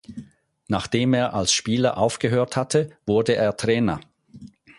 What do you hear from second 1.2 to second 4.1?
als Spieler aufgehört hatte, wurde er Trainer.